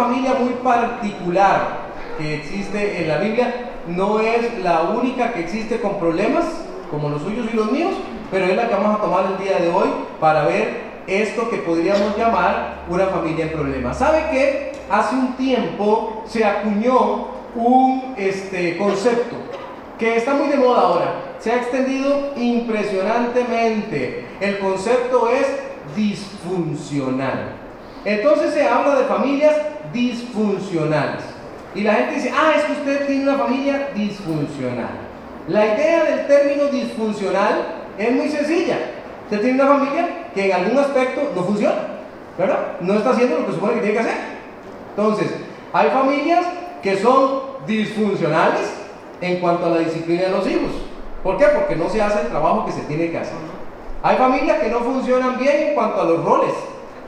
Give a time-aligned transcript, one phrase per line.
[0.00, 5.98] familia muy particular que existe en la Biblia, no es la única que existe con
[5.98, 6.44] problemas
[6.90, 7.92] como los suyos y los míos,
[8.30, 9.88] pero es la que vamos a tomar el día de hoy
[10.18, 13.98] para ver esto que podríamos llamar una familia en problemas.
[13.98, 19.36] ¿Sabe que hace un tiempo se acuñó un este, concepto
[19.98, 21.14] que está muy de moda ahora?
[21.38, 24.26] Se ha extendido impresionantemente.
[24.40, 25.46] El concepto es
[25.96, 27.60] disfuncional.
[28.04, 29.54] Entonces se habla de familias
[29.92, 31.22] disfuncionales.
[31.74, 34.90] Y la gente dice, ah, es que usted tiene una familia disfuncional.
[35.48, 38.78] La idea del término disfuncional es muy sencilla.
[39.24, 41.78] Usted tiene una familia que en algún aspecto no funciona,
[42.36, 42.58] ¿verdad?
[42.80, 44.16] No está haciendo lo que supone que tiene que hacer.
[44.90, 45.34] Entonces,
[45.72, 46.46] hay familias
[46.82, 48.72] que son disfuncionales
[49.20, 50.72] en cuanto a la disciplina de los hijos.
[51.22, 51.46] ¿Por qué?
[51.46, 53.34] Porque no se hace el trabajo que se tiene que hacer.
[54.02, 56.54] Hay familias que no funcionan bien en cuanto a los roles.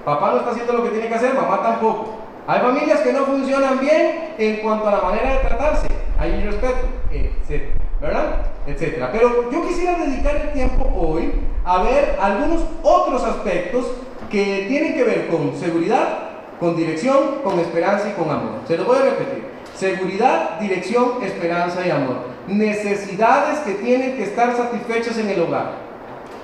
[0.04, 2.11] Papá no está haciendo lo que tiene que hacer, mamá tampoco.
[2.46, 5.86] Hay familias que no funcionan bien en cuanto a la manera de tratarse.
[6.18, 8.24] Hay respeto, etcétera, ¿verdad?
[8.66, 9.10] Etcétera.
[9.12, 11.32] Pero yo quisiera dedicar el tiempo hoy
[11.64, 13.86] a ver algunos otros aspectos
[14.28, 16.18] que tienen que ver con seguridad,
[16.58, 18.60] con dirección, con esperanza y con amor.
[18.66, 19.44] Se los voy a repetir.
[19.76, 22.16] Seguridad, dirección, esperanza y amor.
[22.48, 25.72] Necesidades que tienen que estar satisfechas en el hogar.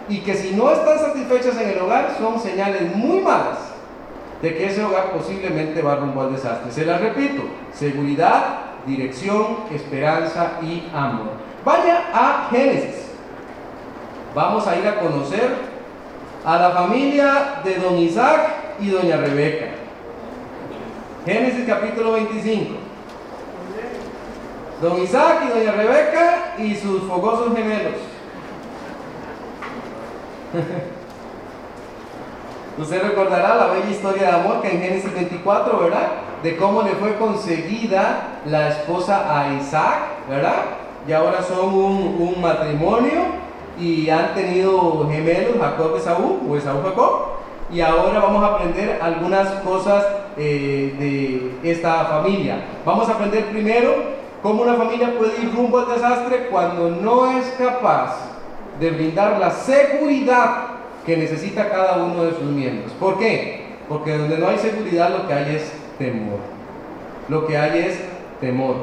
[0.09, 3.68] Y que si no están satisfechas en el hogar son señales muy malas
[4.43, 6.71] de que ese hogar posiblemente va rumbo al desastre.
[6.71, 11.33] Se las repito, seguridad, dirección, esperanza y amor.
[11.65, 13.09] Vaya a Génesis.
[14.35, 15.57] Vamos a ir a conocer
[16.45, 19.67] a la familia de don Isaac y doña Rebeca.
[21.27, 22.75] Génesis capítulo 25.
[24.81, 27.97] Don Isaac y doña Rebeca y sus fogosos gemelos.
[32.81, 36.09] Usted recordará la bella historia de amor que en Génesis 24, ¿verdad?
[36.45, 40.63] De cómo le fue conseguida la esposa a Isaac, ¿verdad?
[41.07, 43.23] Y ahora son un, matrimonio
[43.81, 47.39] y han tenido gemelos, Jacob Esaú, o Esaú Jacob.
[47.73, 52.63] Y ahora vamos a aprender algunas cosas eh, de esta familia.
[52.85, 53.93] Vamos a aprender primero
[54.41, 58.15] cómo una familia puede ir rumbo al desastre cuando no es capaz
[58.79, 60.78] de brindar la seguridad
[61.09, 62.93] que necesita cada uno de sus miembros.
[63.01, 63.65] ¿Por qué?
[63.89, 66.39] Porque donde no hay seguridad lo que hay es temor.
[67.31, 67.99] Lo que hay es
[68.43, 68.77] temor.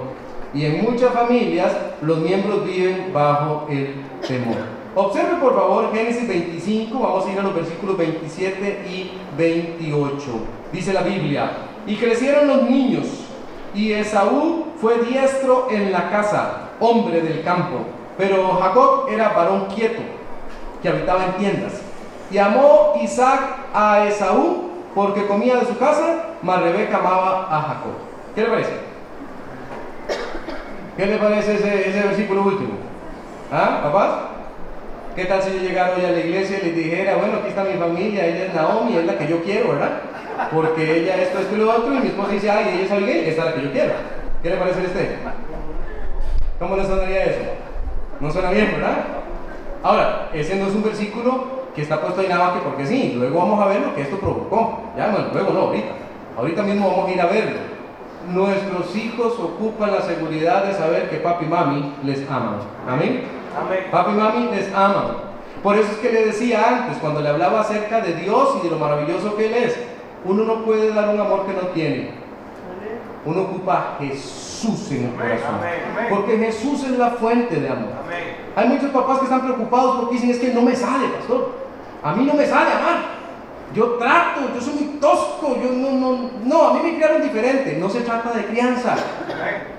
[0.52, 1.72] Y en muchas familias
[2.02, 3.94] los miembros viven bajo el
[4.28, 4.58] temor.
[4.96, 10.24] Observe por favor Génesis 25, vamos a ir a los versículos 27 y 28.
[10.74, 11.52] Dice la Biblia,
[11.86, 13.06] y crecieron los niños,
[13.76, 17.82] y Esaú fue diestro en la casa, hombre del campo,
[18.18, 20.02] pero Jacob era varón quieto,
[20.82, 21.85] que habitaba en tiendas.
[22.32, 23.40] Y amó Isaac
[23.74, 27.92] a Esaú porque comía de su casa, mas Rebeca amaba a Jacob.
[28.34, 28.72] ¿Qué le parece?
[30.98, 32.74] ¿Qué le parece ese, versículo último?
[33.52, 34.10] ¿Ah, papás?
[35.16, 37.64] ¿Qué tal si yo llegara hoy a la iglesia y les dijera, bueno, aquí está
[37.64, 40.02] mi familia, ella es Naomi, es la que yo quiero, ¿verdad?
[40.54, 43.26] Porque ella esto, esto y lo otro, y mi esposa dice, ay, ella es Abigail,
[43.26, 43.94] esta es la que yo quiero.
[44.42, 45.16] ¿Qué le parece a usted?
[46.60, 47.42] ¿Cómo le sonaría eso?
[48.20, 48.98] No suena bien, ¿verdad?
[49.84, 53.14] Ahora, ese no es un versículo que está puesto ahí nada más que porque sí.
[53.18, 54.80] Luego vamos a ver lo que esto provocó.
[54.98, 55.92] Ya, bueno, luego no, ahorita.
[56.38, 57.60] Ahorita mismo vamos a ir a verlo.
[58.34, 62.60] Nuestros hijos ocupan la seguridad de saber que papi y mami les aman.
[62.88, 63.24] Amén.
[63.56, 63.80] Amén.
[63.92, 65.26] Papi y mami les aman.
[65.62, 68.72] Por eso es que le decía antes, cuando le hablaba acerca de Dios y de
[68.72, 69.76] lo maravilloso que Él es,
[70.24, 72.12] uno no puede dar un amor que no tiene.
[73.26, 75.56] Uno ocupa a Jesús en el corazón.
[76.10, 77.90] Porque Jesús es la fuente de amor.
[78.56, 81.65] Hay muchos papás que están preocupados porque dicen, es que no me sale, pastor.
[82.04, 83.16] A mí no me sale amar.
[83.74, 87.78] Yo trato, yo soy muy tosco, yo no, no, no, a mí me criaron diferente.
[87.80, 88.96] No se trata de crianza.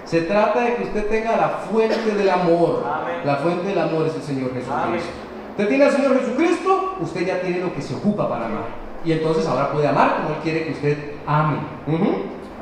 [0.04, 2.84] Se trata de que usted tenga la fuente del amor.
[3.24, 5.10] La fuente del amor es el Señor Jesucristo.
[5.50, 8.64] Usted tiene al Señor Jesucristo, usted ya tiene lo que se ocupa para amar.
[9.04, 11.58] Y entonces ahora puede amar como Él quiere que usted ame.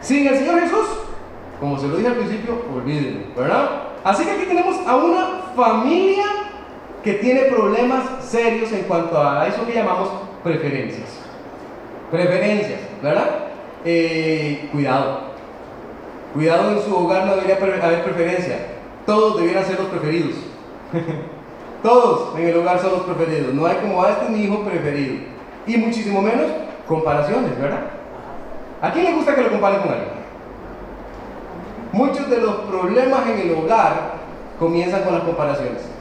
[0.00, 0.86] Sin el Señor Jesús,
[1.58, 3.70] como se lo dije al principio, olvídenlo, ¿verdad?
[4.04, 5.26] Así que aquí tenemos a una
[5.56, 6.24] familia
[7.04, 10.08] que tiene problemas serios en cuanto a eso que llamamos
[10.42, 11.18] preferencias.
[12.10, 13.28] Preferencias, ¿verdad?
[13.84, 15.34] Eh, cuidado.
[16.32, 18.56] Cuidado en su hogar no debería haber preferencia.
[19.04, 20.34] Todos debieran ser los preferidos.
[21.82, 23.52] Todos en el hogar son los preferidos.
[23.52, 25.16] No hay como, a este es mi hijo preferido.
[25.66, 26.46] Y muchísimo menos
[26.88, 27.80] comparaciones, ¿verdad?
[28.80, 30.08] ¿A quién le gusta que lo comparen con alguien?
[31.92, 34.14] Muchos de los problemas en el hogar
[34.58, 35.93] comienzan con las comparaciones.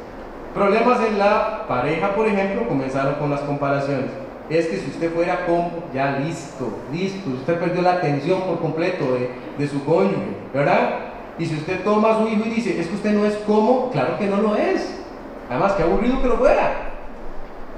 [0.54, 4.12] Problemas en la pareja, por ejemplo, comenzaron con las comparaciones.
[4.50, 9.06] es que si usted fuera como, ya listo, listo, usted perdió la atención por completo
[9.14, 11.00] de, de su cónyuge, ¿verdad?
[11.40, 13.90] Y si usted toma a su hijo y dice, es que usted no es como,
[13.90, 15.02] claro que no lo es.
[15.50, 16.72] Además, qué aburrido que lo fuera.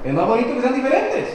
[0.03, 1.29] Es más bonito que sean diferentes.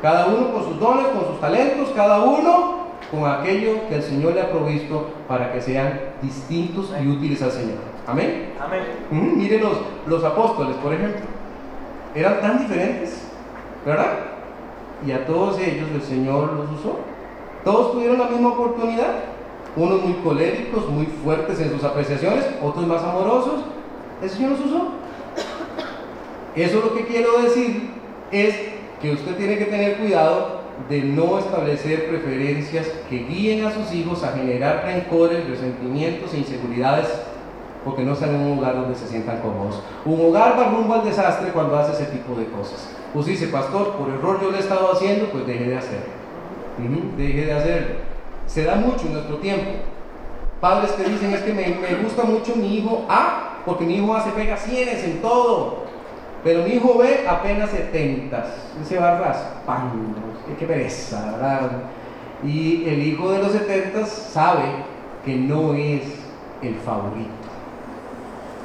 [0.00, 4.34] Cada uno con sus dones, con sus talentos, cada uno con aquello que el Señor
[4.34, 7.78] le ha provisto para que sean distintos y útiles al Señor.
[8.06, 8.52] Amén.
[8.60, 8.82] Amén.
[9.10, 11.22] Miren los, los apóstoles, por ejemplo.
[12.14, 13.22] Eran tan diferentes,
[13.84, 14.18] ¿verdad?
[15.06, 17.00] Y a todos ellos el Señor los usó.
[17.64, 19.14] Todos tuvieron la misma oportunidad.
[19.76, 23.64] Unos muy coléricos, muy fuertes en sus apreciaciones, otros más amorosos.
[24.22, 24.88] El Señor los usó.
[26.54, 27.90] Eso lo que quiero decir
[28.30, 28.54] es
[29.02, 34.22] que usted tiene que tener cuidado de no establecer preferencias que guíen a sus hijos
[34.22, 37.08] a generar rencores, resentimientos e inseguridades
[37.84, 39.80] porque no están en un hogar donde se sientan cómodos.
[40.04, 42.88] Un hogar va rumbo al desastre cuando hace ese tipo de cosas.
[43.12, 46.06] Pues dice, pastor, por error yo lo he estado haciendo, pues deje de hacerlo.
[47.16, 47.94] deje de hacerlo.
[48.46, 49.70] Se da mucho en nuestro tiempo.
[50.60, 54.14] Padres que dicen, es que me, me gusta mucho mi hijo A, porque mi hijo
[54.14, 55.83] A se pega cienes en todo.
[56.44, 58.46] Pero mi hijo B apenas 70.
[58.82, 60.14] Ese va raspando.
[60.58, 61.70] Qué pereza, ¿verdad?
[62.44, 64.64] Y el hijo de los 70 sabe
[65.24, 66.02] que no es
[66.60, 67.30] el favorito.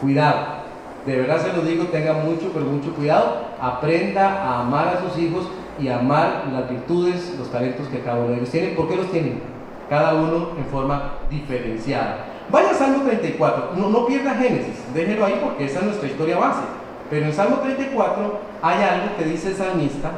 [0.02, 0.60] Cuidado.
[1.06, 3.48] De verdad se lo digo, tenga mucho, pero mucho cuidado.
[3.62, 5.48] Aprenda a amar a sus hijos
[5.80, 8.70] y amar las virtudes, los talentos que cada uno de ellos tiene.
[8.70, 9.42] ¿Por qué los tienen?
[9.90, 12.26] Cada uno en forma diferenciada.
[12.52, 13.72] Vaya Salmo 34.
[13.78, 14.84] No, no pierda Génesis.
[14.94, 16.79] Déjelo ahí porque esa es nuestra historia base.
[17.10, 20.12] Pero en Salmo 34 hay algo que dice el salmista.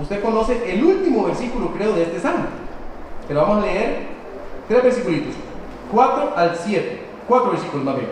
[0.00, 2.44] Usted conoce el último versículo, creo, de este salmo.
[3.26, 4.06] Pero vamos a leer
[4.68, 5.34] tres versículos.
[5.90, 7.02] 4 al 7.
[7.26, 8.08] Cuatro versículos más bien.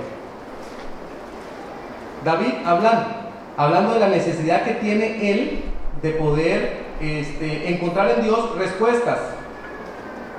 [2.24, 3.06] David hablando,
[3.56, 5.64] hablando de la necesidad que tiene él
[6.02, 9.18] de poder este, encontrar en Dios respuestas.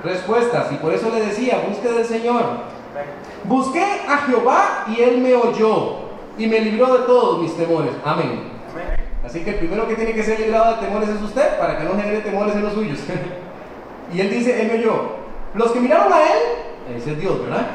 [0.04, 0.72] Respuestas.
[0.72, 2.42] Y por eso le decía, busque del Señor.
[3.44, 6.07] Busqué a Jehová y él me oyó
[6.38, 7.92] y me libró de todos mis temores.
[8.04, 8.58] Amén.
[9.24, 11.84] Así que el primero que tiene que ser librado de temores es usted, para que
[11.84, 12.98] no genere temores en los suyos.
[14.14, 15.02] y él dice, él me oyó.
[15.54, 17.66] Los que miraron a él, ese es Dios, ¿verdad?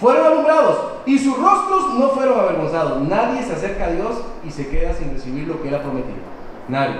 [0.00, 3.02] Fueron alumbrados y sus rostros no fueron avergonzados.
[3.02, 6.18] Nadie se acerca a Dios y se queda sin recibir lo que él ha prometido.
[6.68, 6.96] Nadie.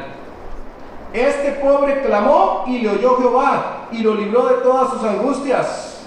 [1.12, 6.06] Este pobre clamó y le oyó Jehová y lo libró de todas sus angustias.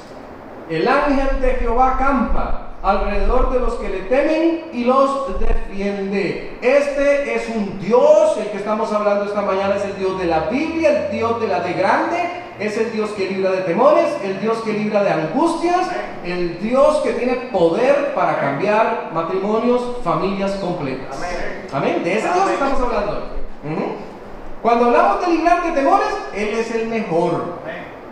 [0.70, 6.58] El ángel de Jehová campa alrededor de los que le temen y los defiende.
[6.62, 10.42] Este es un Dios, el que estamos hablando esta mañana es el Dios de la
[10.50, 12.18] Biblia, el Dios de la de grande,
[12.60, 15.90] es el Dios que libra de temores, el Dios que libra de angustias,
[16.26, 21.22] el Dios que tiene poder para cambiar matrimonios, familias completas.
[21.72, 22.04] Amén.
[22.04, 23.24] De ese Dios estamos hablando.
[24.62, 27.60] Cuando hablamos de librar de temores, Él es el mejor.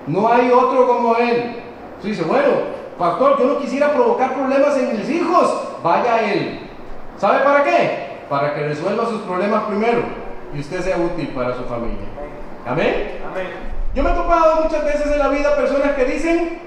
[0.07, 1.57] No hay otro como Él.
[1.97, 5.77] Usted dice, bueno, Pastor, yo no quisiera provocar problemas en mis hijos.
[5.83, 6.59] Vaya a Él.
[7.17, 8.17] ¿Sabe para qué?
[8.29, 10.01] Para que resuelva sus problemas primero
[10.53, 12.07] y usted sea útil para su familia.
[12.65, 13.19] Amén.
[13.29, 13.47] Amén.
[13.93, 16.59] Yo me he topado muchas veces en la vida personas que dicen,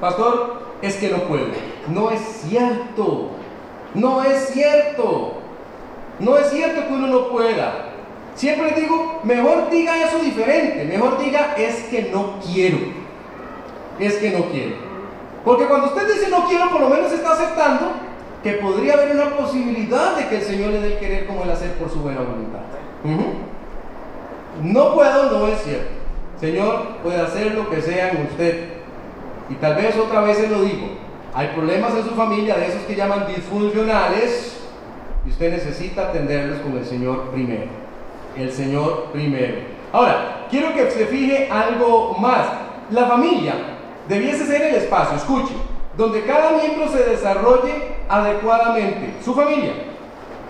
[0.00, 1.46] Pastor, es que no puedo.
[1.88, 3.30] No es cierto.
[3.94, 5.34] No es cierto.
[6.18, 7.90] No es cierto que uno no pueda.
[8.34, 10.84] Siempre digo, mejor diga eso diferente.
[10.84, 12.78] Mejor diga, es que no quiero.
[13.98, 14.93] Es que no quiero.
[15.44, 17.92] Porque cuando usted dice no quiero, por lo menos está aceptando
[18.42, 21.50] que podría haber una posibilidad de que el Señor le dé el querer como el
[21.50, 22.60] hacer por su buena voluntad.
[24.62, 25.90] No puedo, no es cierto.
[26.40, 28.68] Señor puede hacer lo que sea en usted.
[29.50, 30.88] Y tal vez otra vez se lo digo.
[31.34, 34.56] Hay problemas en su familia, de esos que llaman disfuncionales,
[35.26, 37.70] y usted necesita atenderlos con el Señor primero.
[38.36, 39.56] El Señor primero.
[39.92, 42.46] Ahora, quiero que se fije algo más.
[42.90, 43.73] La familia
[44.08, 45.54] debiese ser el espacio, escuche,
[45.96, 49.14] donde cada miembro se desarrolle adecuadamente.
[49.24, 49.72] Su familia.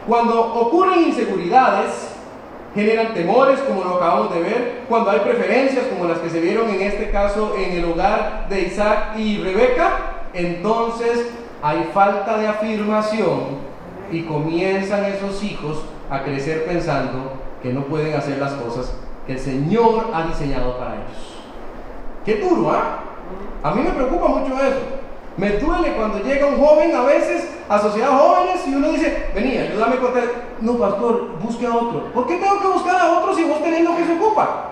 [0.07, 2.15] Cuando ocurren inseguridades,
[2.75, 6.69] generan temores, como lo acabamos de ver, cuando hay preferencias, como las que se vieron
[6.69, 9.91] en este caso en el hogar de Isaac y Rebeca,
[10.35, 11.31] entonces
[11.63, 13.75] hay falta de afirmación
[14.11, 17.33] y comienzan esos hijos a crecer pensando
[17.63, 18.93] que no pueden hacer las cosas
[19.27, 21.35] que el Señor ha diseñado para ellos.
[22.25, 23.04] Qué duro, ¿ah?
[23.63, 24.81] A mí me preocupa mucho eso.
[25.37, 29.57] Me duele cuando llega un joven a veces a sociedad jóvenes y uno dice, vení,
[29.57, 30.25] ayúdame a contar.
[30.61, 32.13] No, pastor, busque a otro.
[32.13, 34.71] ¿Por qué tengo que buscar a otro si vos tenés lo que se ocupa?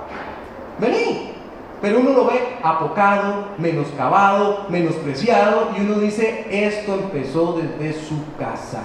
[0.79, 1.33] Vení.
[1.81, 8.83] Pero uno lo ve apocado, menoscabado, menospreciado y uno dice, esto empezó desde su casa.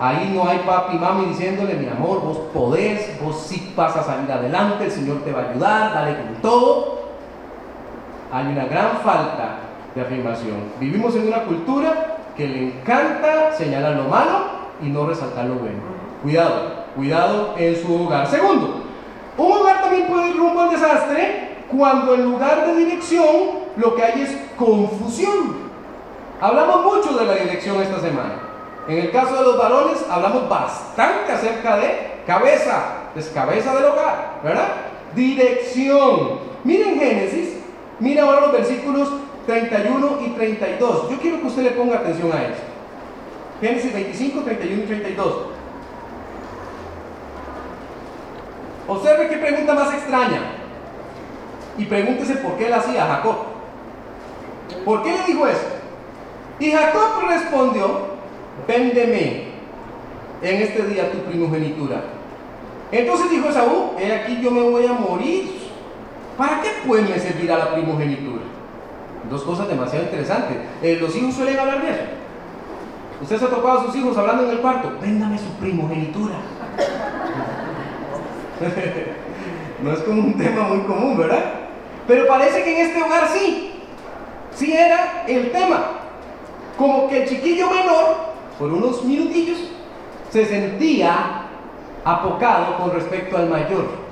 [0.00, 4.02] Ahí no hay papi y mami diciéndole, mi amor, vos podés, vos sí vas a
[4.02, 6.93] salir adelante, el Señor te va a ayudar, dale con todo.
[8.34, 9.58] Hay una gran falta
[9.94, 10.56] de afirmación.
[10.80, 14.40] Vivimos en una cultura que le encanta señalar lo malo
[14.82, 15.78] y no resaltar lo bueno.
[16.20, 18.26] Cuidado, cuidado en su hogar.
[18.26, 18.82] Segundo,
[19.38, 23.26] un hogar también puede ir rumbo al desastre cuando en lugar de dirección
[23.76, 25.70] lo que hay es confusión.
[26.40, 28.34] Hablamos mucho de la dirección esta semana.
[28.88, 34.68] En el caso de los varones hablamos bastante acerca de cabeza, descabeza del hogar, ¿verdad?
[35.14, 36.40] Dirección.
[36.64, 37.53] Miren Génesis,
[38.04, 39.08] miren ahora los versículos
[39.46, 41.10] 31 y 32.
[41.10, 42.62] Yo quiero que usted le ponga atención a esto.
[43.60, 45.34] Génesis 25, 31 y 32.
[48.86, 50.40] Observe qué pregunta más extraña.
[51.78, 53.36] Y pregúntese por qué él hacía Jacob.
[54.84, 55.66] ¿Por qué le dijo eso?
[56.58, 58.00] Y Jacob respondió,
[58.68, 59.44] véndeme
[60.42, 62.02] en este día tu primogenitura.
[62.92, 65.63] Entonces dijo Esaú, he aquí yo me voy a morir.
[66.36, 68.42] ¿Para qué pues me servirá la primogenitura?
[69.30, 70.56] Dos cosas demasiado interesantes.
[70.82, 72.02] Eh, los hijos suelen hablar de eso.
[73.22, 76.34] Usted se ha tocado a sus hijos hablando en el cuarto, véndame su primogenitura.
[79.82, 81.44] no es como un tema muy común, ¿verdad?
[82.06, 83.80] Pero parece que en este hogar sí.
[84.54, 85.84] Sí era el tema.
[86.76, 89.58] Como que el chiquillo menor por unos minutillos,
[90.30, 91.42] se sentía
[92.04, 94.03] apocado con respecto al mayor.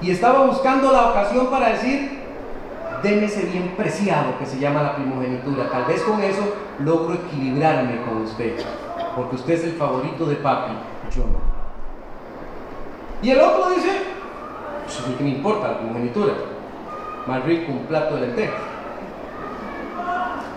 [0.00, 2.20] Y estaba buscando la ocasión para decir,
[3.02, 5.68] déme ese bien preciado que se llama la primogenitura.
[5.70, 8.56] Tal vez con eso logro equilibrarme con usted,
[9.16, 10.72] porque usted es el favorito de papi,
[11.14, 11.58] yo no.
[13.20, 13.90] Y el otro dice,
[14.84, 16.34] pues ¿qué me importa la primogenitura?
[17.26, 18.60] Más rico un plato de lentejas.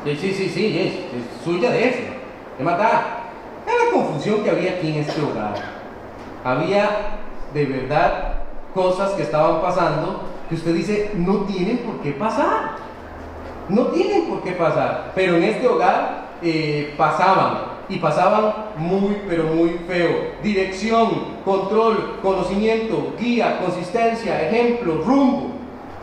[0.03, 2.07] Sí, sí, sí, sí, es, es suya de ese
[2.57, 3.21] de matar.
[3.65, 5.53] Era la confusión que había aquí en este hogar.
[6.43, 6.89] Había
[7.53, 8.30] de verdad
[8.73, 12.77] cosas que estaban pasando que usted dice no tienen por qué pasar.
[13.69, 15.11] No tienen por qué pasar.
[15.15, 20.33] Pero en este hogar eh, pasaban y pasaban muy, pero muy feo.
[20.43, 21.09] Dirección,
[21.45, 25.51] control, conocimiento, guía, consistencia, ejemplo, rumbo.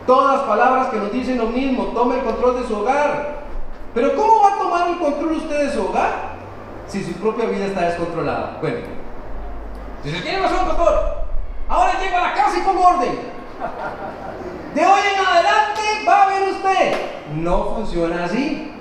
[0.07, 1.85] Todas palabras que nos dicen lo mismo.
[1.93, 3.39] Tome el control de su hogar.
[3.93, 6.39] Pero ¿cómo va a tomar el control usted de su hogar?
[6.89, 8.57] si su propia vida está descontrolada?
[8.61, 8.77] Bueno,
[10.03, 11.28] si se tiene razón, pastor,
[11.69, 13.11] ahora llego a la casa y pongo orden.
[14.73, 16.93] De hoy en adelante va a ver usted.
[17.35, 18.73] No funciona así.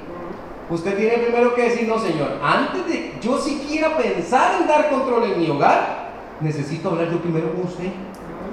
[0.71, 5.25] Usted tiene primero que decir, no, señor, antes de yo siquiera pensar en dar control
[5.25, 6.09] en mi hogar,
[6.41, 7.91] necesito hablar yo primero con usted.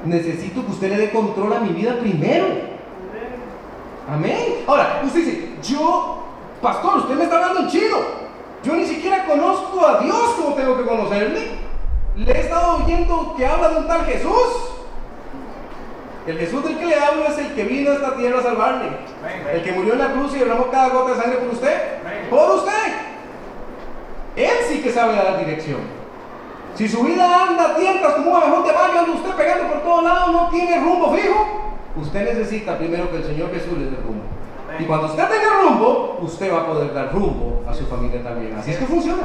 [0.06, 2.46] Necesito que usted le dé control a mi vida primero.
[4.08, 4.63] Amén.
[4.68, 6.24] Ahora, usted dice, yo,
[6.62, 7.98] pastor, usted me está hablando en chino.
[8.63, 11.64] Yo ni siquiera conozco a Dios como tengo que conocerle.
[12.15, 14.72] Le he estado oyendo que habla de un tal Jesús.
[16.27, 18.89] El Jesús del que le hablo es el que vino a esta tierra a salvarle.
[19.53, 21.77] El que murió en la cruz y derramó cada gota de sangre por usted.
[22.29, 22.72] Por usted.
[24.36, 25.79] Él sí que sabe dar dirección.
[26.75, 30.03] Si su vida anda tientas como un abejón de baño, anda usted pegando por todos
[30.03, 34.24] lados, no tiene rumbo fijo, usted necesita primero que el Señor Jesús le dé rumbo.
[34.77, 38.57] Y cuando usted tenga rumbo, usted va a poder dar rumbo a su familia también.
[38.57, 39.24] Así es que funciona.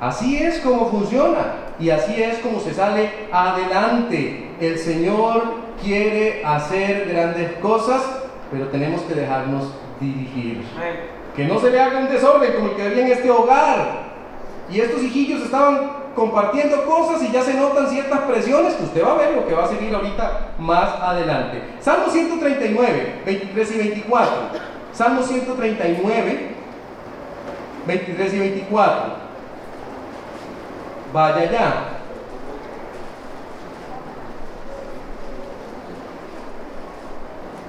[0.00, 1.54] Así es como funciona.
[1.78, 4.50] Y así es como se sale adelante.
[4.60, 5.42] El Señor
[5.82, 8.02] quiere hacer grandes cosas,
[8.50, 10.62] pero tenemos que dejarnos dirigir.
[11.36, 14.10] Que no se le haga un desorden como el que había en este hogar.
[14.70, 19.12] Y estos hijillos estaban compartiendo cosas y ya se notan ciertas presiones que usted va
[19.12, 21.62] a ver lo que va a seguir ahorita más adelante.
[21.80, 24.32] Salmo 139, 23 y 24.
[24.92, 26.54] Salmo 139,
[27.86, 29.29] 23 y 24.
[31.12, 32.00] Vaya ya.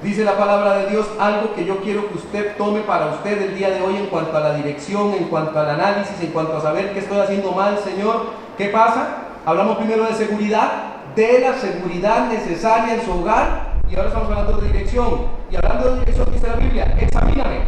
[0.04, 3.56] Dice la palabra de Dios algo que yo quiero que usted tome para usted el
[3.56, 6.62] día de hoy en cuanto a la dirección, en cuanto al análisis, en cuanto a
[6.62, 8.32] saber qué estoy haciendo mal, Señor.
[8.58, 9.18] ¿Qué pasa?
[9.46, 10.72] Hablamos primero de seguridad,
[11.16, 15.28] de la seguridad necesaria en su hogar y ahora estamos hablando de dirección.
[15.52, 17.60] Y hablando de dirección dice la Biblia, examíname.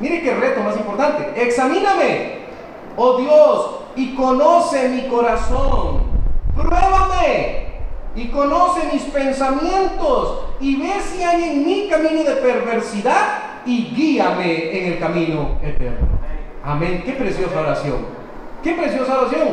[0.00, 2.38] Mire qué reto más importante, examíname,
[2.96, 6.02] oh Dios, y conoce mi corazón.
[6.54, 7.66] Pruébame
[8.14, 14.78] y conoce mis pensamientos y ve si hay en mí camino de perversidad y guíame
[14.78, 16.06] en el camino eterno.
[16.64, 17.02] Amén.
[17.04, 18.06] Qué preciosa oración.
[18.62, 19.48] Qué preciosa oración.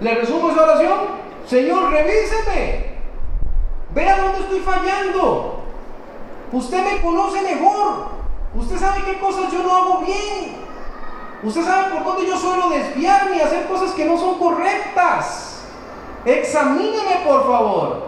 [0.00, 0.98] Le resumo esa oración.
[1.46, 2.90] Señor, revíseme.
[3.94, 5.60] Vea dónde estoy fallando.
[6.52, 8.08] Usted me conoce mejor.
[8.54, 10.56] Usted sabe qué cosas yo no hago bien.
[11.42, 15.62] Usted sabe por dónde yo suelo desviarme y hacer cosas que no son correctas.
[16.24, 18.02] Examíneme, por favor.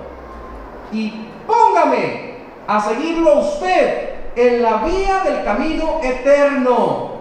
[0.92, 2.34] Y póngame
[2.66, 7.12] a seguirlo usted en la vía del camino eterno.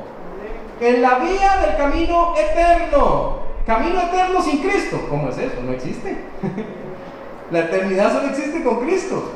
[0.82, 3.39] En la vía del camino eterno.
[3.65, 5.00] Camino eterno sin Cristo.
[5.10, 5.62] ¿Cómo es eso?
[5.63, 6.18] No existe.
[7.51, 9.32] la eternidad solo existe con Cristo.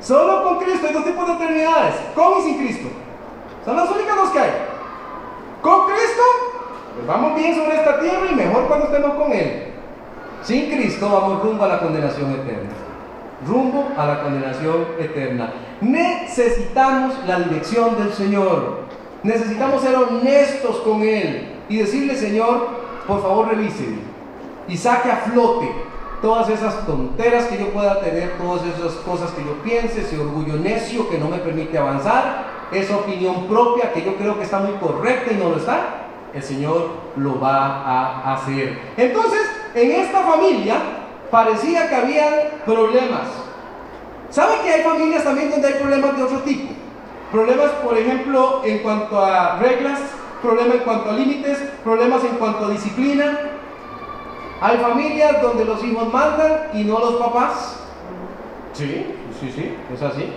[0.00, 2.88] Solo con Cristo hay dos tipos de eternidades, con y sin Cristo.
[3.64, 4.73] Son las únicas dos que hay.
[6.94, 9.64] Pues vamos bien sobre esta tierra y mejor cuando estemos con Él.
[10.42, 12.70] Sin Cristo vamos rumbo a la condenación eterna.
[13.46, 15.52] Rumbo a la condenación eterna.
[15.80, 18.84] Necesitamos la dirección del Señor.
[19.24, 22.68] Necesitamos ser honestos con Él y decirle, Señor,
[23.06, 24.14] por favor revíseme
[24.68, 25.70] y saque a flote
[26.22, 30.54] todas esas tonteras que yo pueda tener, todas esas cosas que yo piense, ese orgullo
[30.54, 34.72] necio que no me permite avanzar, esa opinión propia que yo creo que está muy
[34.78, 36.03] correcta y no lo está,
[36.34, 38.78] el Señor lo va a hacer.
[38.96, 39.40] Entonces,
[39.74, 40.76] en esta familia
[41.30, 43.28] parecía que había problemas.
[44.30, 46.74] ¿Sabe que hay familias también donde hay problemas de otro tipo?
[47.30, 50.00] Problemas, por ejemplo, en cuanto a reglas,
[50.42, 53.38] problemas en cuanto a límites, problemas en cuanto a disciplina,
[54.60, 57.80] hay familias donde los hijos mandan y no los papás.
[58.72, 60.32] Sí, sí, sí, es así.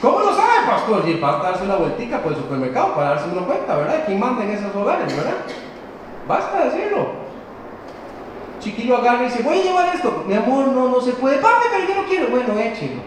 [0.00, 1.08] ¿Cómo lo sabe, pastor?
[1.08, 4.04] Y basta darse una vueltica por el supermercado para darse una cuenta, ¿verdad?
[4.06, 5.34] ¿Quién manda en esos hogares, verdad?
[6.28, 7.26] Basta decirlo.
[8.60, 10.24] Chiquillo agarra y dice, voy a llevar esto.
[10.26, 11.38] Mi amor, no, no se puede.
[11.38, 12.28] Papi, pero yo no quiero.
[12.28, 12.96] Bueno, échelo.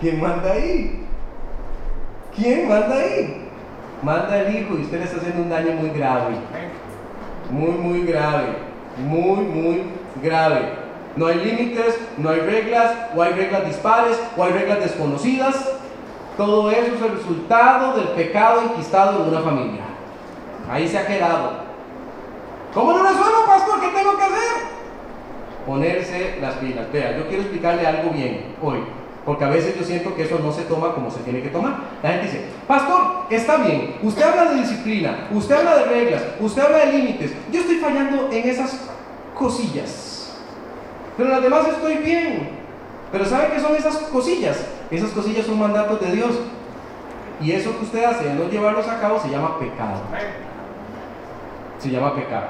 [0.00, 1.04] ¿quién manda ahí?
[2.34, 3.48] ¿Quién manda ahí?
[4.02, 6.36] manda el hijo y usted le está haciendo un daño muy grave.
[7.50, 8.46] Muy, muy grave.
[8.98, 9.82] Muy, muy
[10.22, 10.87] grave.
[11.16, 15.72] No hay límites, no hay reglas, o hay reglas dispares, o hay reglas desconocidas.
[16.36, 19.82] Todo eso es el resultado del pecado enquistado en una familia.
[20.70, 21.68] Ahí se ha quedado.
[22.72, 23.80] ¿Cómo lo resuelvo, pastor?
[23.80, 24.78] ¿Qué tengo que hacer?
[25.66, 26.92] Ponerse las pilas.
[26.92, 28.78] Vea, yo quiero explicarle algo bien hoy.
[29.28, 31.80] Porque a veces yo siento que eso no se toma como se tiene que tomar.
[32.02, 36.62] La gente dice, pastor, está bien, usted habla de disciplina, usted habla de reglas, usted
[36.62, 37.32] habla de límites.
[37.52, 38.88] Yo estoy fallando en esas
[39.34, 40.07] cosillas.
[41.18, 42.48] Pero en las demás estoy bien.
[43.10, 44.64] Pero ¿sabe qué son esas cosillas?
[44.88, 46.30] Esas cosillas son mandatos de Dios.
[47.40, 50.00] Y eso que usted hace no llevarlos a cabo se llama pecado.
[51.78, 52.46] Se llama pecado.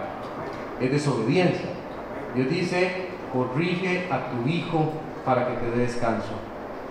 [0.80, 1.70] Es desobediencia.
[2.34, 4.92] Dios dice, corrige a tu hijo
[5.24, 6.32] para que te dé descanso.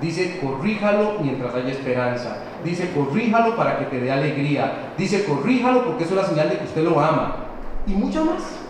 [0.02, 2.38] Dice, corríjalo mientras haya esperanza.
[2.64, 4.94] Dice, corríjalo para que te dé alegría.
[4.98, 7.36] Dice, corríjalo porque es la señal de que usted lo ama.
[7.86, 8.67] Y mucho más.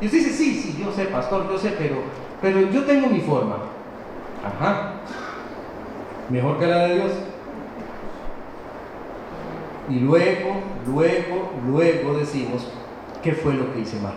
[0.00, 1.96] Y usted dice, sí, sí, yo sé, pastor, yo sé, pero,
[2.42, 3.56] pero yo tengo mi forma.
[4.44, 4.94] Ajá.
[6.28, 7.12] Mejor que la de Dios.
[9.88, 12.72] Y luego, luego, luego decimos,
[13.22, 14.14] ¿qué fue lo que hice mal?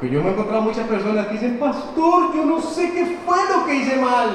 [0.00, 3.38] Que yo me he encontrado muchas personas que dicen, pastor, yo no sé qué fue
[3.56, 4.30] lo que hice mal.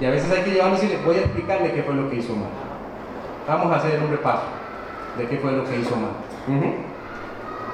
[0.00, 2.16] Y a veces hay que llevarlos y les voy a explicarle qué fue lo que
[2.16, 2.50] hizo mal.
[3.48, 4.44] Vamos a hacer un repaso
[5.16, 6.10] de qué fue lo que hizo mal.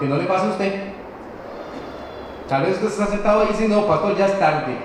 [0.01, 0.75] Que no le pase a usted.
[2.49, 4.77] Tal vez usted está sentado y dice, no, pastor, ya es tarde.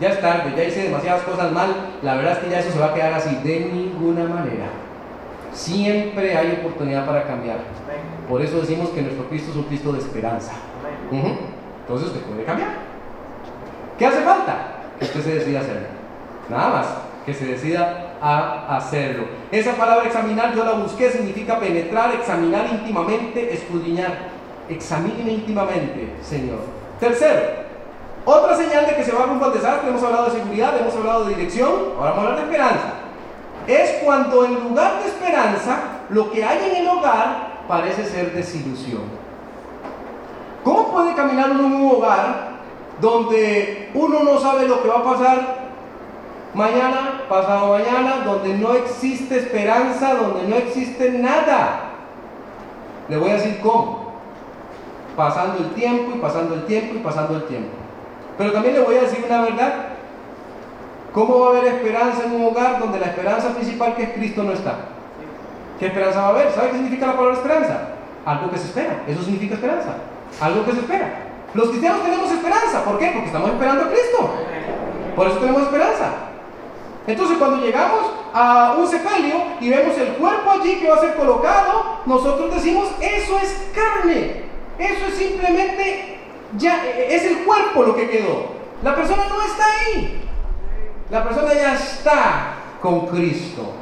[0.00, 1.74] Ya es tarde, ya hice demasiadas cosas mal.
[2.02, 3.34] La verdad es que ya eso se va a quedar así.
[3.44, 4.66] De ninguna manera.
[5.52, 7.58] Siempre hay oportunidad para cambiar.
[8.28, 10.52] Por eso decimos que nuestro Cristo es un Cristo de esperanza.
[11.10, 12.70] Entonces usted puede cambiar.
[13.98, 14.56] ¿Qué hace falta?
[14.98, 15.88] Que usted se decida hacerlo.
[16.48, 16.86] Nada más,
[17.26, 19.24] que se decida a hacerlo.
[19.50, 24.31] Esa palabra examinar yo la busqué, significa penetrar, examinar íntimamente, escudriñar.
[24.72, 26.60] Examine íntimamente, Señor.
[26.98, 27.40] Tercero,
[28.24, 31.24] otra señal de que se va rumbo al desastre, hemos hablado de seguridad, hemos hablado
[31.24, 32.92] de dirección, ahora vamos a hablar de esperanza.
[33.66, 35.78] Es cuando en lugar de esperanza,
[36.10, 39.02] lo que hay en el hogar parece ser desilusión.
[40.62, 42.52] ¿Cómo puede caminar uno en un hogar
[43.00, 45.62] donde uno no sabe lo que va a pasar
[46.54, 51.90] mañana, pasado mañana, donde no existe esperanza, donde no existe nada?
[53.08, 54.01] Le voy a decir cómo.
[55.16, 57.70] Pasando el tiempo y pasando el tiempo y pasando el tiempo.
[58.38, 59.72] Pero también le voy a decir una verdad.
[61.12, 64.42] ¿Cómo va a haber esperanza en un hogar donde la esperanza principal que es Cristo
[64.42, 64.76] no está?
[65.78, 66.50] ¿Qué esperanza va a haber?
[66.52, 67.80] ¿Sabe qué significa la palabra esperanza?
[68.24, 69.02] Algo que se espera.
[69.06, 69.94] Eso significa esperanza
[70.40, 71.10] algo que se espera.
[71.54, 73.10] Los cristianos tenemos esperanza, ¿por qué?
[73.12, 74.30] Porque estamos esperando a Cristo.
[75.14, 76.12] Por eso tenemos esperanza.
[77.06, 78.00] Entonces cuando llegamos
[78.32, 82.88] a un sepelio y vemos el cuerpo allí que va a ser colocado, nosotros decimos,
[83.00, 84.51] eso es carne.
[84.82, 86.18] Eso es simplemente,
[86.58, 88.46] ya es el cuerpo lo que quedó.
[88.82, 90.24] La persona no está ahí.
[91.08, 93.74] La persona ya está con Cristo.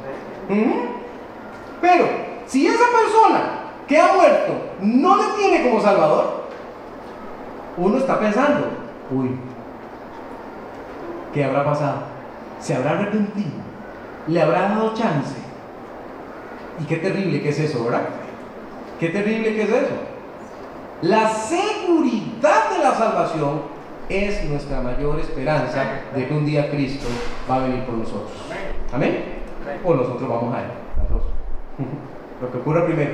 [1.81, 2.05] Pero
[2.45, 6.43] si esa persona que ha muerto no le tiene como Salvador,
[7.77, 8.67] uno está pensando,
[9.09, 9.31] uy,
[11.33, 12.03] ¿qué habrá pasado?
[12.59, 13.49] ¿Se habrá arrepentido?
[14.27, 15.35] ¿Le habrá dado chance?
[16.79, 18.03] Y qué terrible que es eso, ¿verdad?
[18.99, 20.10] Qué terrible que es eso.
[21.01, 23.61] La seguridad de la salvación
[24.07, 25.83] es nuestra mayor esperanza
[26.15, 27.07] de que un día Cristo
[27.49, 28.31] va a venir por nosotros.
[28.93, 29.23] Amén.
[29.83, 30.67] O nosotros vamos a Él.
[32.41, 33.13] Lo que ocurra primero.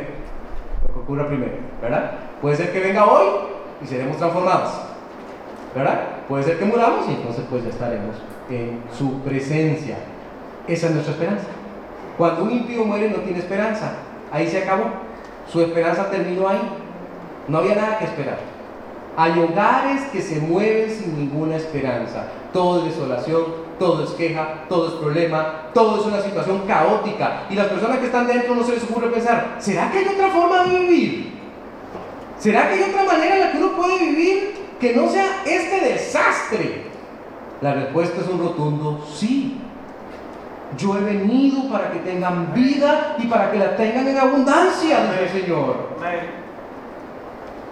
[0.85, 1.53] Lo que ocurra primero.
[1.81, 2.11] ¿Verdad?
[2.41, 3.27] Puede ser que venga hoy
[3.81, 4.81] y seremos transformados.
[5.73, 6.01] ¿Verdad?
[6.27, 8.17] Puede ser que muramos y entonces pues ya estaremos
[8.49, 9.97] en su presencia.
[10.67, 11.45] Esa es nuestra esperanza.
[12.17, 13.93] Cuando un impío muere no tiene esperanza.
[14.29, 14.85] Ahí se acabó.
[15.49, 16.59] Su esperanza terminó ahí.
[17.47, 18.39] No había nada que esperar.
[19.15, 22.27] Hay hogares que se mueven sin ninguna esperanza.
[22.53, 23.45] Todo es desolación,
[23.79, 27.43] todo es queja, todo es problema, todo es una situación caótica.
[27.49, 30.29] Y las personas que están dentro no se les ocurre pensar, ¿será que hay otra
[30.29, 31.37] forma de vivir?
[32.37, 35.81] ¿Será que hay otra manera en la que uno puede vivir que no sea este
[35.81, 36.83] desastre?
[37.61, 39.57] La respuesta es un rotundo sí.
[40.77, 45.23] Yo he venido para que tengan vida y para que la tengan en abundancia, dice
[45.23, 45.97] el Señor.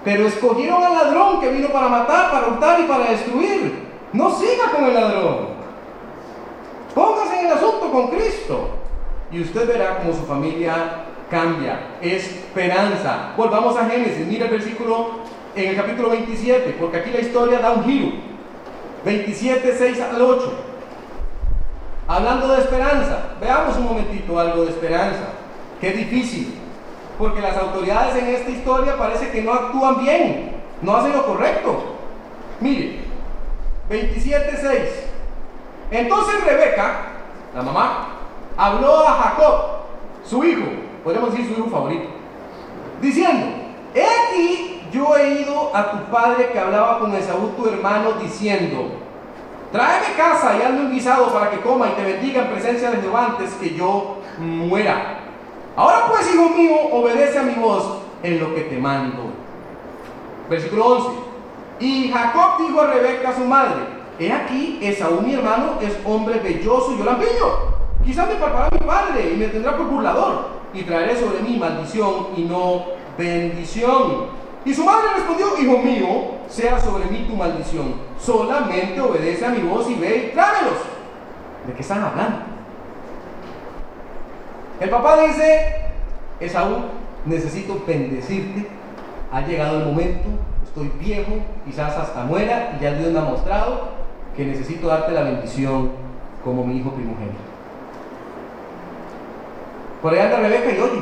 [0.05, 3.85] Pero escogieron al ladrón que vino para matar, para hurtar y para destruir.
[4.13, 5.55] No siga con el ladrón.
[6.93, 8.69] Póngase en el asunto con Cristo.
[9.31, 11.97] Y usted verá cómo su familia cambia.
[12.01, 13.33] Esperanza.
[13.35, 14.27] Volvamos a Génesis.
[14.27, 15.07] Mira el versículo
[15.55, 18.11] en el capítulo 27, porque aquí la historia da un giro.
[19.03, 20.53] 27, 6 al 8.
[22.07, 25.29] Hablando de esperanza, veamos un momentito algo de esperanza.
[25.81, 26.53] Qué difícil,
[27.17, 30.51] porque las autoridades en esta historia parece que no actúan bien,
[30.81, 31.95] no hacen lo correcto.
[32.59, 32.99] Mire,
[33.89, 34.79] 27.6.
[35.91, 36.91] Entonces Rebeca,
[37.53, 38.07] la mamá,
[38.57, 39.55] habló a Jacob,
[40.23, 40.65] su hijo,
[41.03, 42.09] podemos decir su hijo favorito,
[43.01, 43.47] diciendo,
[43.93, 48.91] he aquí yo he ido a tu padre que hablaba con Esaú tu hermano diciendo,
[49.71, 53.01] tráeme casa y hazme un guisado para que coma y te bendiga en presencia de
[53.01, 55.24] Jehová antes que yo muera.
[55.75, 59.23] Ahora pues, hijo mío, obedece a mi voz en lo que te mando.
[60.49, 61.09] Versículo 11.
[61.79, 63.81] Y Jacob dijo a Rebeca, su madre,
[64.17, 67.75] he aquí, Esaú mi hermano es hombre belloso y yo lampiño.
[68.05, 72.27] Quizás me palpará mi padre y me tendrá por burlador y traeré sobre mí maldición
[72.37, 72.85] y no
[73.17, 74.27] bendición.
[74.63, 76.07] Y su madre respondió, hijo mío,
[76.47, 77.95] sea sobre mí tu maldición.
[78.19, 80.79] Solamente obedece a mi voz y ve y tráemelos.
[81.67, 82.54] ¿De qué están hablando?
[84.79, 85.75] El papá dice,
[86.39, 86.77] Esaú,
[87.25, 88.67] necesito bendecirte.
[89.31, 90.29] Ha llegado el momento,
[90.63, 91.31] estoy viejo,
[91.65, 93.95] quizás hasta muera, y ya Dios me ha mostrado
[94.35, 95.91] que necesito darte la bendición
[96.43, 97.39] como mi hijo primogénito.
[100.01, 101.01] Por ahí anda Rebeca y oye,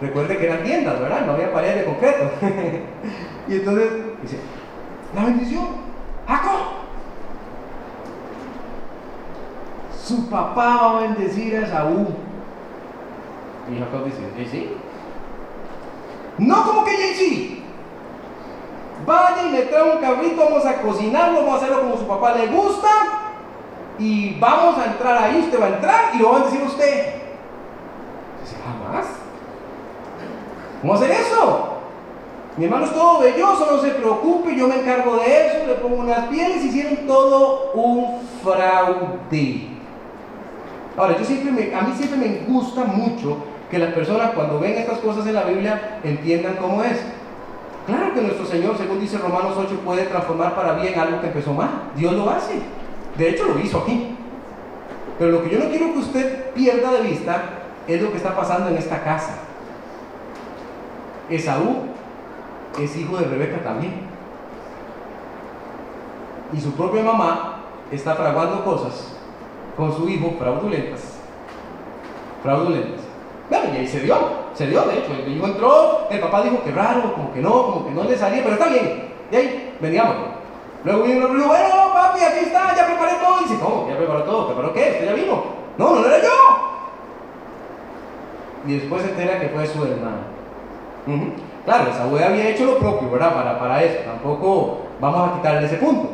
[0.00, 1.26] recuerde que eran tiendas, ¿verdad?
[1.26, 2.30] No había paredes de concreto.
[3.48, 4.38] y entonces dice,
[5.14, 5.66] la bendición,
[6.26, 6.60] Jacob.
[10.04, 12.08] Su papá va a bendecir a Esaú.
[13.70, 14.70] Y Jacob dice, ¿y sí?
[16.38, 17.62] No como que sí.
[19.06, 22.34] Vaya y me trae un cabrito, vamos a cocinarlo, vamos a hacerlo como su papá
[22.34, 22.88] le gusta.
[23.98, 27.14] Y vamos a entrar ahí, usted va a entrar y lo va a decir usted.
[28.42, 29.06] Dice, jamás.
[30.80, 31.66] ¿Cómo hacer eso?
[32.56, 35.96] Mi hermano es todo belloso, no se preocupe, yo me encargo de eso, le pongo
[35.96, 39.68] unas pieles, hicieron todo un fraude.
[40.96, 43.36] Ahora, yo siempre a mí siempre me gusta mucho
[43.70, 47.00] que las personas cuando ven estas cosas en la Biblia entiendan cómo es.
[47.86, 51.52] Claro que nuestro Señor, según dice Romanos 8, puede transformar para bien algo que empezó
[51.52, 51.90] mal.
[51.96, 52.60] Dios lo hace.
[53.16, 54.16] De hecho, lo hizo aquí.
[55.18, 57.42] Pero lo que yo no quiero que usted pierda de vista
[57.86, 59.38] es lo que está pasando en esta casa.
[61.28, 61.86] Esaú
[62.80, 63.94] es hijo de Rebeca también.
[66.52, 69.16] Y su propia mamá está fraguando cosas
[69.76, 71.18] con su hijo fraudulentas.
[72.42, 72.99] Fraudulentas.
[73.50, 74.16] Bueno, y ahí se dio,
[74.54, 75.12] se dio, de hecho.
[75.12, 78.16] El hijo entró, el papá dijo que raro, como que no, como que no le
[78.16, 79.10] salía, pero está bien.
[79.32, 80.14] Y ahí, veníamos.
[80.84, 83.40] Luego vino el dijo, bueno, papi, aquí está, ya preparé todo.
[83.40, 83.88] Y dice, ¿cómo?
[83.88, 84.46] ¿Ya preparó todo?
[84.46, 84.92] ¿Preparó qué?
[84.92, 85.42] ¿Usted ya vino?
[85.76, 86.30] No, no, era yo.
[88.66, 90.30] Y después se entera que fue su hermano.
[91.64, 93.34] Claro, esa abuela había hecho lo propio, ¿verdad?
[93.34, 93.98] Para, para eso.
[94.04, 96.10] Tampoco vamos a quitarle ese punto.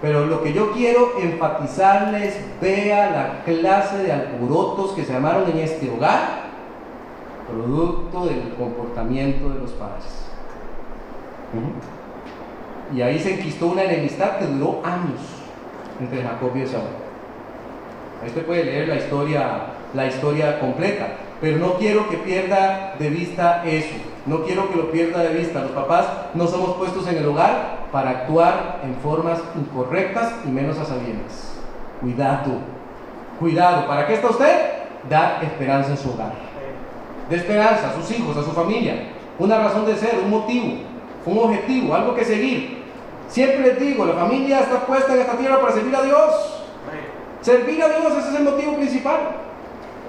[0.00, 5.58] Pero lo que yo quiero enfatizarles, vea la clase de alborotos que se armaron en
[5.58, 6.43] este hogar,
[7.48, 10.24] producto del comportamiento de los padres.
[12.94, 15.20] Y ahí se enquistó una enemistad que duró años
[16.00, 16.82] entre Jacob y Esaú.
[18.26, 19.60] Usted puede leer la historia,
[19.92, 21.08] la historia completa,
[21.40, 23.94] pero no quiero que pierda de vista eso.
[24.26, 25.60] No quiero que lo pierda de vista.
[25.60, 30.78] Los papás no somos puestos en el hogar para actuar en formas incorrectas y menos
[30.78, 31.58] a sabiendas.
[32.00, 32.52] Cuidado,
[33.38, 33.86] cuidado.
[33.86, 34.72] ¿Para qué está usted?
[35.10, 36.32] Dar esperanza en su hogar.
[37.28, 39.10] De esperanza a sus hijos, a su familia.
[39.38, 40.74] Una razón de ser, un motivo,
[41.26, 42.84] un objetivo, algo que seguir.
[43.28, 46.62] Siempre les digo, la familia está puesta en esta tierra para servir a Dios.
[47.40, 49.20] Servir a Dios ese es el motivo principal.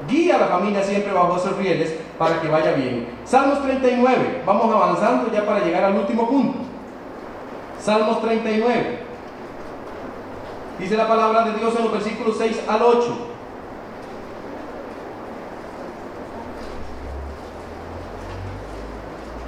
[0.08, 3.08] Guía a la familia siempre bajo esos rieles para que vaya bien.
[3.26, 6.60] Salmos 39, vamos avanzando ya para llegar al último punto.
[7.82, 9.00] Salmos 39.
[10.80, 13.35] Dice la palabra de Dios en los versículos 6 al 8.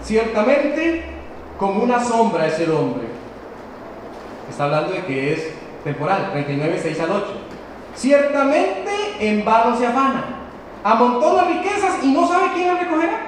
[0.08, 1.04] Ciertamente,
[1.60, 3.08] como una sombra es el hombre.
[4.50, 5.50] Está hablando de que es
[5.84, 7.26] temporal, 39, 6 al 8.
[7.93, 8.89] Ciertamente
[9.20, 10.24] en vano se afana,
[10.82, 13.20] amontona riquezas y no sabe quién las recogerá.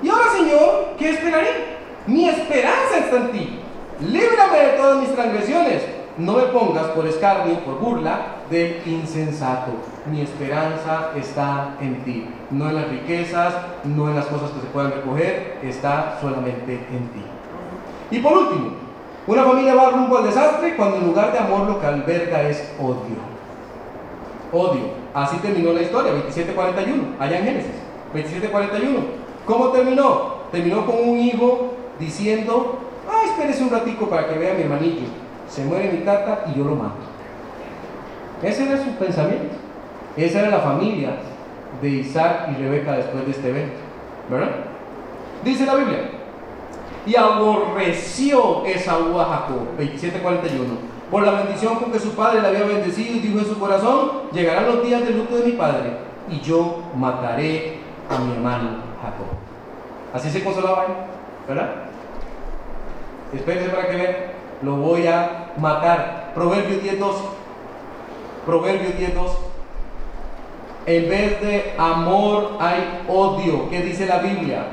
[0.00, 1.78] Y ahora, Señor, ¿qué esperaré?
[2.06, 3.58] Mi esperanza está en ti.
[4.06, 5.82] Líbrame de todas mis transgresiones.
[6.18, 9.72] No me pongas por escarnio, por burla del insensato.
[10.10, 12.26] Mi esperanza está en ti.
[12.50, 17.08] No en las riquezas, no en las cosas que se puedan recoger, está solamente en
[17.08, 17.22] ti.
[18.10, 18.72] Y por último,
[19.26, 22.72] una familia va rumbo al desastre cuando en lugar de amor lo que alberga es
[22.80, 23.22] odio.
[24.52, 25.02] Odio.
[25.14, 27.72] Así terminó la historia, 27:41, allá en Génesis.
[28.12, 28.98] 27:41.
[29.46, 30.42] ¿Cómo terminó?
[30.50, 35.06] Terminó con un hijo diciendo, ah, espérese un ratico para que vea a mi hermanillo.
[35.48, 36.96] Se muere mi tata y yo lo mato.
[38.42, 39.61] Ese era su pensamiento.
[40.16, 41.16] Esa era la familia
[41.80, 43.74] de Isaac y Rebeca después de este evento.
[44.30, 44.50] ¿Verdad?
[45.44, 46.10] Dice la Biblia,
[47.04, 50.92] y aborreció Esaú a Jacob, 27:41.
[51.10, 54.30] Por la bendición con que su padre le había bendecido y dijo en su corazón,
[54.32, 55.96] llegarán los días del luto de mi padre
[56.30, 58.68] y yo mataré a mi hermano
[59.02, 59.26] Jacob.
[60.14, 60.92] Así se consolaba él,
[61.48, 61.70] ¿verdad?
[63.34, 64.14] Espérense para que vean,
[64.62, 66.32] lo voy a matar.
[66.34, 67.24] Proverbio 10:12.
[68.46, 69.51] Proverbio 10:12.
[70.86, 73.70] En vez de amor hay odio.
[73.70, 74.66] ¿Qué dice la Biblia?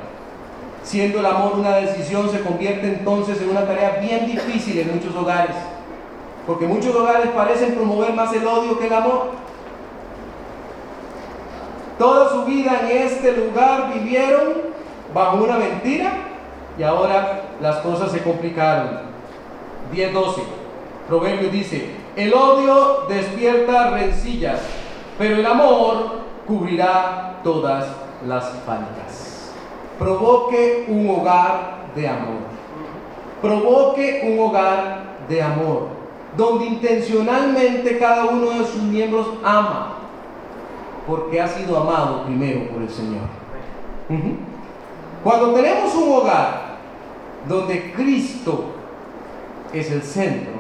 [0.84, 5.16] Siendo el amor una decisión, se convierte entonces en una tarea bien difícil en muchos
[5.16, 5.56] hogares.
[6.48, 9.32] Porque muchos hogares parecen promover más el odio que el amor.
[12.00, 14.54] Toda su vida en este lugar vivieron
[15.14, 16.12] bajo una mentira
[16.78, 19.02] y ahora las cosas se complicaron.
[19.94, 20.42] 10.12.
[21.08, 24.60] Proverbio dice, el odio despierta rencillas,
[25.20, 27.86] pero el amor cubrirá todas
[28.26, 29.52] las faltas.
[30.00, 32.40] Provoque un hogar de amor.
[33.42, 35.88] Provoque un hogar de amor,
[36.38, 39.98] donde intencionalmente cada uno de sus miembros ama,
[41.06, 43.28] porque ha sido amado primero por el Señor.
[45.22, 46.78] Cuando tenemos un hogar
[47.46, 48.66] donde Cristo
[49.74, 50.54] es el centro,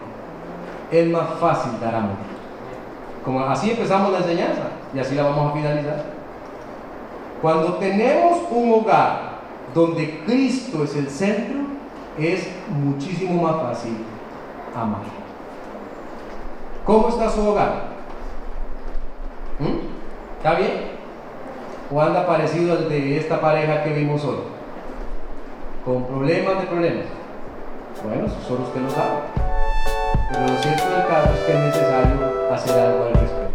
[0.91, 2.28] es más fácil dar amor.
[3.37, 4.63] Así empezamos la enseñanza
[4.93, 6.03] y así la vamos a finalizar.
[7.41, 9.39] Cuando tenemos un hogar
[9.73, 11.59] donde Cristo es el centro,
[12.17, 13.97] es muchísimo más fácil
[14.75, 15.01] amar.
[16.85, 17.89] ¿Cómo está su hogar?
[19.59, 20.37] ¿Mm?
[20.37, 20.99] ¿Está bien?
[21.91, 24.39] ¿O anda parecido al de esta pareja que vimos hoy?
[25.85, 27.05] ¿Con problemas de problemas?
[28.03, 29.19] Bueno, solo usted lo sabe.
[30.31, 33.48] Pero lo cierto del caso es que es necesario hacer algo al respecto.